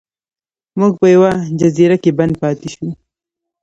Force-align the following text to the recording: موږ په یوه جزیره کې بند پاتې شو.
موږ 0.79 0.93
په 1.01 1.07
یوه 1.15 1.31
جزیره 1.59 1.97
کې 2.03 2.11
بند 2.17 2.33
پاتې 2.41 2.67
شو. 2.73 2.87